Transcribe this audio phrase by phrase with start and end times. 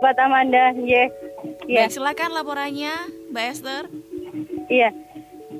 [0.00, 1.12] Buat Amanda, iya.
[1.68, 1.86] Yeah.
[1.86, 2.94] Baik, silakan laporannya,
[3.30, 3.84] Mbak Esther.
[4.72, 4.90] Iya.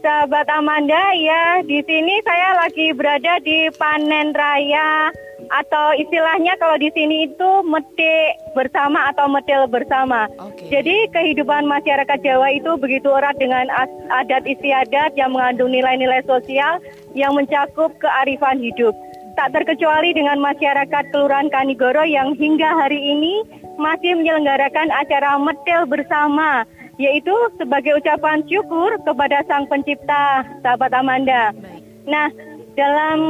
[0.00, 5.12] Sahabat Amanda, ya di sini saya lagi berada di panen raya
[5.50, 10.30] atau istilahnya kalau di sini itu metik bersama atau metil bersama.
[10.38, 10.78] Okay.
[10.78, 13.66] Jadi kehidupan masyarakat Jawa itu begitu erat dengan
[14.14, 16.78] adat istiadat yang mengandung nilai-nilai sosial
[17.18, 18.94] yang mencakup kearifan hidup.
[19.40, 23.40] Tak terkecuali dengan masyarakat Kelurahan Kanigoro yang hingga hari ini
[23.80, 26.68] masih menyelenggarakan acara metil bersama
[27.00, 31.56] yaitu sebagai ucapan syukur kepada Sang Pencipta, sahabat Amanda.
[32.04, 32.28] Nah,
[32.76, 33.20] dalam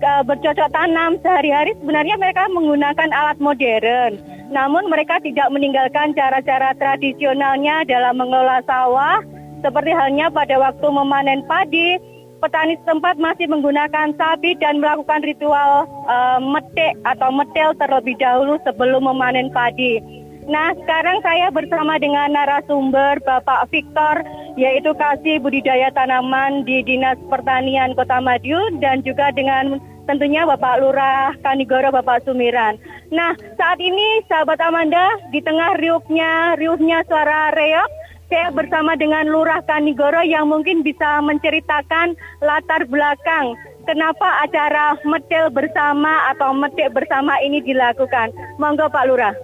[0.00, 4.16] uh, bercocok tanam sehari-hari sebenarnya mereka menggunakan alat modern.
[4.48, 9.20] Namun mereka tidak meninggalkan cara-cara tradisionalnya dalam mengelola sawah,
[9.60, 12.00] seperti halnya pada waktu memanen padi,
[12.46, 19.02] petani setempat masih menggunakan sapi dan melakukan ritual uh, metik atau metel terlebih dahulu sebelum
[19.02, 19.98] memanen padi.
[20.46, 24.22] Nah, sekarang saya bersama dengan narasumber Bapak Victor,
[24.54, 31.34] yaitu Kasih Budidaya Tanaman di Dinas Pertanian Kota Madiun, dan juga dengan tentunya Bapak Lurah
[31.42, 32.78] Kanigoro, Bapak Sumiran.
[33.10, 37.90] Nah, saat ini sahabat Amanda, di tengah riuknya, riuhnya suara reok,
[38.26, 43.54] saya bersama dengan Lurah Kanigoro yang mungkin bisa menceritakan latar belakang
[43.86, 48.34] kenapa acara metil bersama atau metik bersama ini dilakukan.
[48.58, 49.34] Monggo Pak Lurah.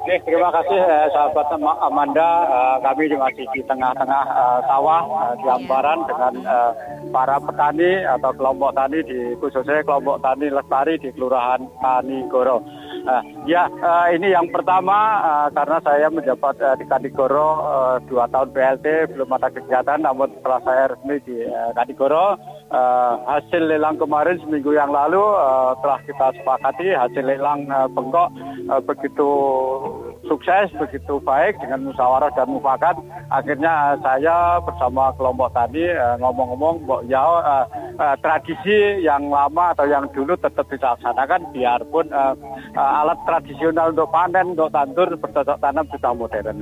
[0.00, 2.30] Oke, terima kasih eh, sahabat Amanda.
[2.48, 6.72] Eh, kami masih di tengah-tengah eh, sawah eh, di Ambaran dengan eh,
[7.14, 12.64] para petani atau kelompok tani di khususnya kelompok tani lestari di Kelurahan Tani Goro.
[13.00, 18.28] Uh, ya, uh, ini yang pertama uh, karena saya menjabat uh, di Kanigoro uh, dua
[18.28, 22.36] tahun BLT belum ada kegiatan, namun setelah saya resmi di uh, Kanigoro
[22.70, 28.28] uh, hasil lelang kemarin seminggu yang lalu uh, telah kita sepakati hasil lelang uh, bengkok
[28.68, 29.28] uh, begitu
[30.28, 32.94] sukses begitu baik dengan musyawarah dan mufakat
[33.32, 37.64] akhirnya saya bersama kelompok tadi ngomong-ngomong ya uh,
[38.00, 42.32] uh, tradisi yang lama atau yang dulu tetap dilaksanakan biarpun uh,
[42.74, 46.58] uh, alat tradisional untuk panen, untuk tandur, bercocok tanam sudah modern.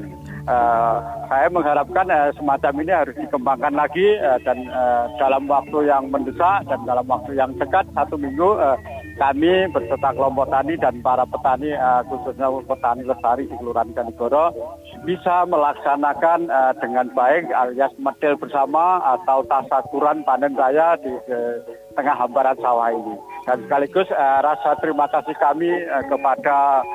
[0.49, 0.99] Uh,
[1.31, 6.66] saya mengharapkan uh, semacam ini harus dikembangkan lagi uh, dan uh, dalam waktu yang mendesak
[6.66, 8.75] dan dalam waktu yang dekat satu minggu uh,
[9.19, 14.55] kami berserta kelompok tani dan para petani uh, khususnya petani lestari di Kelurahan Kanigoro
[15.03, 21.59] bisa melaksanakan uh, dengan baik alias medel bersama atau tasakuran panen raya di uh,
[21.98, 23.16] tengah hamparan sawah ini.
[23.47, 26.87] Dan sekaligus uh, rasa terima kasih kami uh, kepada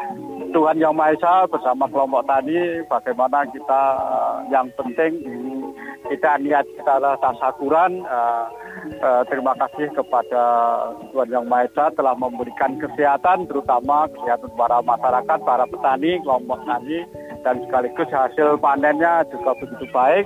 [0.53, 5.11] Tuhan Yang Maha Esa bersama kelompok tani bagaimana kita uh, yang penting
[6.07, 8.45] kita niat kita adalah tasakuran uh,
[9.01, 10.43] uh, terima kasih kepada
[11.09, 17.01] Tuhan Yang Maha Esa telah memberikan kesehatan terutama kesehatan para masyarakat, para petani, kelompok tani
[17.43, 20.25] dan sekaligus hasil panennya juga begitu baik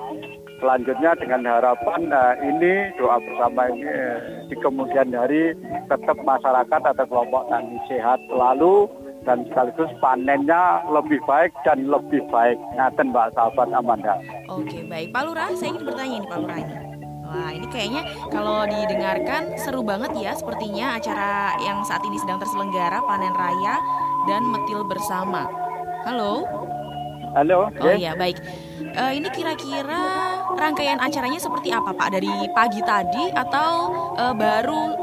[0.58, 4.18] selanjutnya dengan harapan uh, ini doa bersama ini uh,
[4.50, 5.54] di kemudian hari
[5.90, 8.90] tetap masyarakat atau kelompok tani sehat selalu
[9.26, 12.56] dan sekaligus panennya lebih baik dan lebih baik.
[12.80, 14.16] Ngaten Mbak sahabat Amanda.
[14.48, 16.76] Oke baik Pak Lurah, saya ingin bertanya ini Pak Lurah ini.
[17.28, 18.02] Wah ini kayaknya
[18.32, 23.76] kalau didengarkan seru banget ya sepertinya acara yang saat ini sedang terselenggara panen raya
[24.32, 25.44] dan metil bersama.
[26.08, 26.48] Halo.
[27.38, 27.70] Halo.
[27.70, 28.42] Oh iya baik.
[28.98, 30.02] Uh, ini kira-kira
[30.58, 32.18] rangkaian acaranya seperti apa Pak?
[32.18, 34.98] Dari pagi tadi atau uh, baru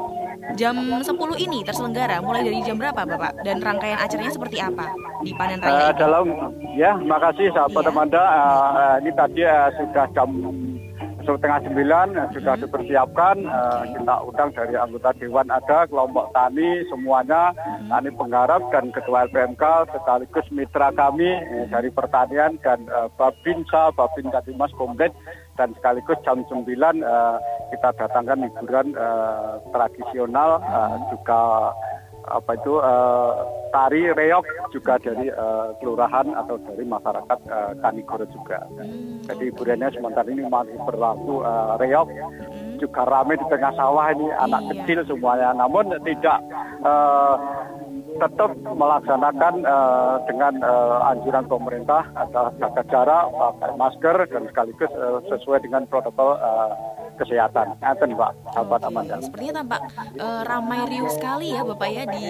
[0.58, 1.06] jam 10
[1.38, 2.18] ini terselenggara?
[2.18, 3.46] Mulai dari jam berapa Bapak?
[3.46, 4.90] Dan rangkaian acaranya seperti apa
[5.22, 5.70] di panen raya?
[5.70, 6.26] Uh, dalam
[6.74, 7.94] ya, makasih sahabat yeah.
[7.94, 8.22] Amanda.
[8.26, 10.28] Uh, ini tadi uh, sudah jam
[11.24, 17.56] setengah sembilan uh, sudah dipersiapkan uh, kita undang dari anggota dewan ada kelompok tani semuanya
[17.88, 19.64] tani penggarap dan ketua LPMK
[19.96, 22.84] sekaligus mitra kami uh, dari pertanian dan
[23.16, 25.10] Babinsa Babin Katimas komplit
[25.56, 27.36] dan sekaligus jam sembilan uh,
[27.72, 28.92] kita datangkan hiburan
[29.72, 30.62] tradisional
[31.10, 31.72] juga
[32.24, 38.64] apa itu uh, tari reok juga dari uh, kelurahan atau dari masyarakat uh, Kanigoro juga.
[38.80, 42.80] Hmm, Jadi hiburannya sementara ini masih berlaku uh, reok hmm.
[42.80, 44.70] juga ramai di tengah sawah ini anak iya.
[44.72, 45.52] kecil semuanya.
[45.52, 46.38] Namun tidak
[46.80, 47.36] uh,
[48.14, 55.18] tetap melaksanakan uh, dengan uh, anjuran pemerintah atau jaga jarak, pakai masker dan sekaligus uh,
[55.26, 56.72] sesuai dengan protokol uh,
[57.16, 57.78] kesehatan.
[57.80, 59.14] Ngaten Pak, sahabat Oke, Amanda.
[59.22, 59.80] Sepertinya tampak
[60.18, 62.28] uh, ramai riuh sekali ya Bapak ya di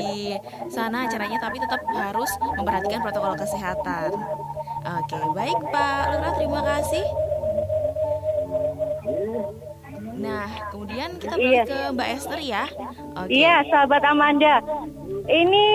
[0.68, 4.10] sana acaranya, tapi tetap harus memperhatikan protokol kesehatan.
[4.84, 7.04] Oke, baik Pak Lurah, terima kasih.
[10.14, 11.64] Nah, kemudian kita balik iya.
[11.68, 12.64] ke Mbak Esther ya.
[13.18, 13.28] Oke.
[13.28, 14.64] Iya, sahabat Amanda.
[15.28, 15.66] Ini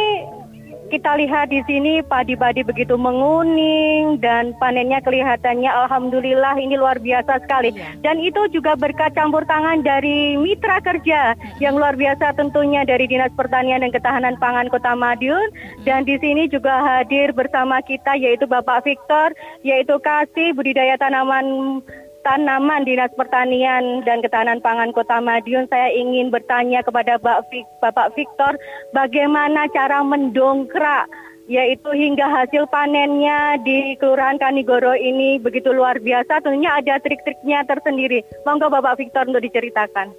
[0.89, 7.71] kita lihat di sini padi-padi begitu menguning dan panennya kelihatannya alhamdulillah ini luar biasa sekali.
[7.71, 8.01] Iya.
[8.01, 13.31] Dan itu juga berkat campur tangan dari mitra kerja yang luar biasa tentunya dari Dinas
[13.37, 15.53] Pertanian dan Ketahanan Pangan Kota Madiun
[15.85, 19.31] dan di sini juga hadir bersama kita yaitu Bapak Victor
[19.61, 21.79] yaitu Kasih Budidaya Tanaman
[22.29, 28.53] Tanaman Dinas Pertanian dan Ketahanan Pangan Kota Madiun, saya ingin bertanya kepada Bapak Victor,
[28.93, 31.09] bagaimana cara mendongkrak
[31.49, 38.21] yaitu hingga hasil panennya di Kelurahan Kanigoro ini begitu luar biasa, tentunya ada trik-triknya tersendiri.
[38.45, 40.13] Monggo Bapak Victor untuk diceritakan.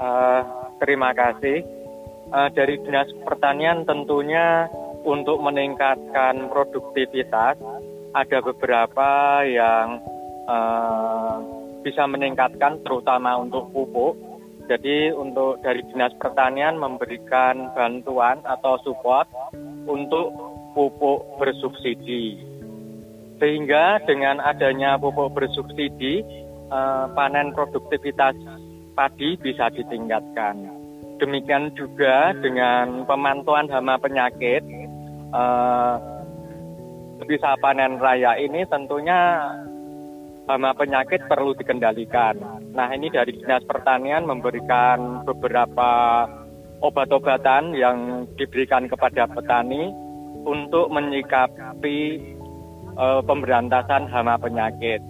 [0.00, 0.48] Uh,
[0.80, 1.60] terima kasih.
[2.32, 4.64] Uh, dari Dinas Pertanian tentunya
[5.04, 7.60] untuk meningkatkan produktivitas
[8.16, 10.00] ada beberapa yang
[10.48, 11.36] uh,
[11.84, 14.16] bisa meningkatkan terutama untuk pupuk.
[14.68, 19.24] Jadi untuk dari Dinas Pertanian memberikan bantuan atau support
[19.88, 20.28] untuk
[20.76, 22.36] pupuk bersubsidi.
[23.40, 26.20] Sehingga dengan adanya pupuk bersubsidi,
[26.68, 28.36] uh, panen produktivitas
[28.92, 30.68] padi bisa ditingkatkan.
[31.22, 34.60] Demikian juga dengan pemantauan hama penyakit,
[35.32, 35.96] uh,
[37.24, 39.50] bisa panen raya ini tentunya
[40.48, 42.40] hama penyakit perlu dikendalikan.
[42.72, 46.24] Nah ini dari Dinas Pertanian memberikan beberapa
[46.80, 49.92] obat-obatan yang diberikan kepada petani
[50.48, 51.98] untuk menyikapi
[52.96, 55.04] e, pemberantasan hama penyakit.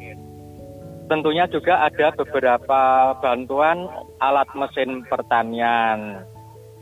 [1.09, 3.89] Tentunya juga ada beberapa bantuan
[4.21, 6.21] alat mesin pertanian.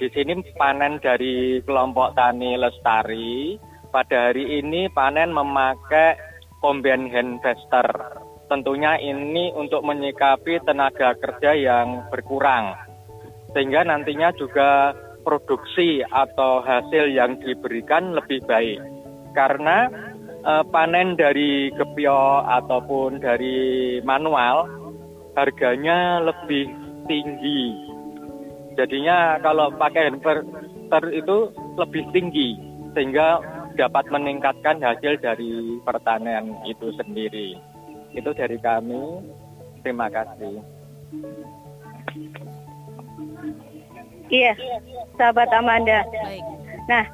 [0.01, 3.61] Di sini panen dari kelompok tani lestari.
[3.95, 6.19] Pada hari ini panen memakai
[6.61, 12.75] combine harvester tentunya ini untuk menyikapi tenaga kerja yang berkurang.
[13.55, 14.95] Sehingga nantinya juga
[15.27, 18.79] produksi atau hasil yang diberikan lebih baik.
[19.35, 19.91] Karena
[20.47, 24.71] e, panen dari kepio ataupun dari manual
[25.35, 26.71] harganya lebih
[27.11, 27.75] tinggi.
[28.79, 32.55] Jadinya kalau pakai inverter itu lebih tinggi
[32.95, 33.43] sehingga
[33.77, 37.76] dapat meningkatkan hasil dari pertanian itu sendiri.
[38.13, 39.23] Itu dari kami.
[39.83, 40.63] Terima kasih.
[44.27, 44.53] Iya,
[45.15, 46.03] sahabat Amanda.
[46.91, 47.05] Nah,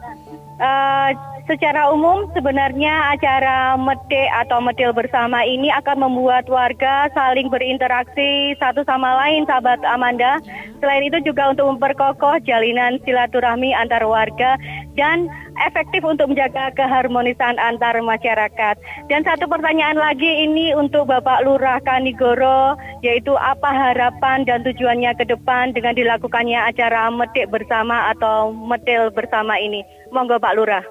[0.61, 1.11] uh,
[1.45, 8.81] secara umum sebenarnya acara mete atau metil bersama ini akan membuat warga saling berinteraksi satu
[8.89, 10.41] sama lain, sahabat Amanda.
[10.81, 14.57] Selain itu juga untuk memperkokoh jalinan silaturahmi antar warga
[14.97, 15.29] dan
[15.61, 18.77] efektif untuk menjaga keharmonisan antar masyarakat.
[19.11, 25.25] Dan satu pertanyaan lagi ini untuk Bapak Lurah Kanigoro, yaitu apa harapan dan tujuannya ke
[25.29, 29.85] depan dengan dilakukannya acara metik bersama atau metil bersama ini.
[30.13, 30.85] Monggo Pak Lurah.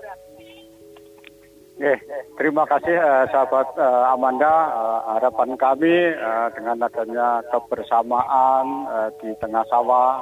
[1.82, 1.98] Oke,
[2.38, 4.70] terima kasih uh, sahabat uh, Amanda.
[4.70, 10.22] Uh, harapan kami uh, dengan adanya kebersamaan uh, di tengah sawah,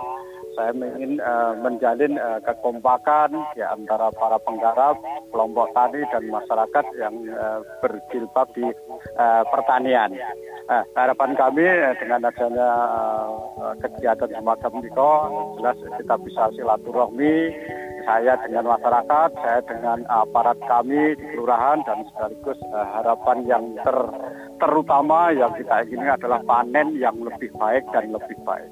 [0.59, 4.99] saya ingin uh, menjalin uh, kekompakan di antara para penggarap,
[5.31, 8.67] kelompok tani dan masyarakat yang uh, berjilbab di
[9.47, 10.11] pertanian.
[10.67, 11.63] Uh, harapan kami
[12.03, 12.69] dengan adanya
[13.79, 14.91] kegiatan semacam ini,
[15.55, 17.35] jelas kita bisa silaturahmi
[18.03, 23.97] saya dengan masyarakat, saya dengan aparat kami di kelurahan dan sekaligus harapan yang ter,
[24.59, 28.69] terutama yang kita ingin adalah panen yang lebih baik dan lebih baik.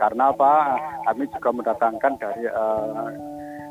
[0.00, 0.80] Karena apa?
[1.06, 3.12] Kami juga mendatangkan dari uh,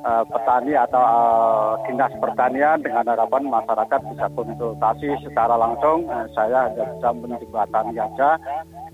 [0.05, 6.05] uh, petani atau uh, dinas pertanian dengan harapan masyarakat bisa konsultasi secara langsung.
[6.07, 8.29] Uh, saya hanya bisa menjembatani saja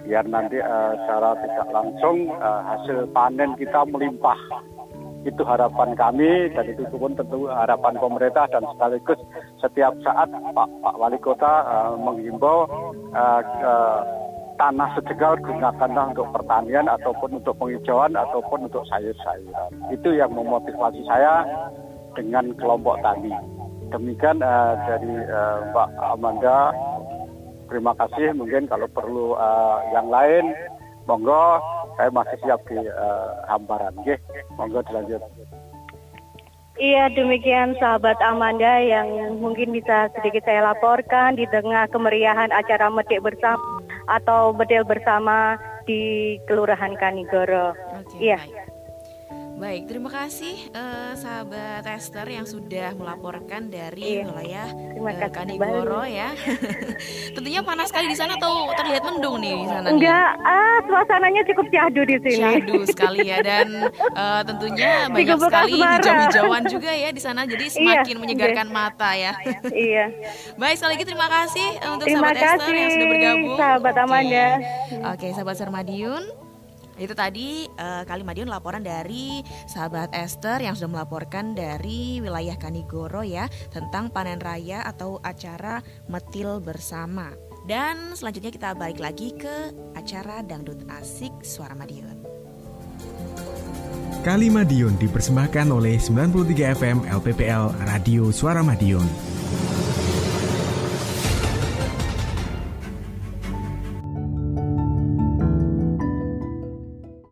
[0.03, 4.39] biar nanti uh, secara tidak langsung uh, hasil panen kita melimpah
[5.23, 9.19] itu harapan kami dan itu pun tentu harapan pemerintah dan sekaligus
[9.63, 12.67] setiap saat Pak, Pak Wali Kota uh, menghimbau
[13.15, 13.99] uh, uh,
[14.59, 19.71] tanah sejegal gunakanlah untuk pertanian ataupun untuk penghijauan ataupun untuk sayur-sayuran.
[19.89, 21.43] Itu yang memotivasi saya
[22.13, 23.33] dengan kelompok tani.
[23.89, 26.59] Demikian uh, dari uh, Mbak Amanda.
[27.69, 28.33] Terima kasih.
[28.37, 30.53] Mungkin kalau perlu uh, yang lain,
[31.09, 31.61] monggo
[31.97, 33.93] saya masih siap di uh, hamparan.
[33.99, 34.17] Oke,
[34.57, 35.21] monggo dilanjut.
[36.73, 43.21] Iya demikian sahabat Amanda yang mungkin bisa sedikit saya laporkan di tengah kemeriahan acara medik
[43.21, 43.61] bersama
[44.09, 47.77] atau bedel bersama di Kelurahan Kanigoro.
[47.93, 48.41] Oke, iya.
[48.41, 48.72] Baik.
[49.63, 54.27] Baik, terima kasih uh, sahabat Esther yang sudah melaporkan dari iya.
[54.27, 54.67] wilayah
[54.99, 56.35] uh, Kanigoro ya.
[57.39, 59.87] Tentunya panas sekali di sana atau terlihat mendung nih di sana?
[59.87, 60.51] Enggak, nih?
[60.51, 62.39] ah suasananya cukup syahdu di sini.
[62.43, 67.71] Syahdu sekali ya dan uh, tentunya banyak sekali hijau-hijauan juga ya di sana jadi iya,
[67.71, 68.75] semakin iya, menyegarkan iya.
[68.75, 69.31] mata ya.
[69.71, 70.05] iya.
[70.59, 73.55] Baik, sekali lagi terima kasih untuk terima sahabat kasih, Esther yang sudah bergabung.
[73.55, 74.47] Sahabat Amanda.
[74.59, 76.42] Oke, okay, sahabat Sermadiun.
[76.97, 83.25] Itu tadi uh, Kali Madiun laporan dari sahabat Esther yang sudah melaporkan dari wilayah Kanigoro
[83.25, 87.33] ya tentang panen raya atau acara metil bersama.
[87.63, 92.19] Dan selanjutnya kita balik lagi ke acara Dangdut Asik Suara Madiun.
[94.23, 99.32] Kali Madiun dipersembahkan oleh 93 FM LPPL Radio Suara Madiun.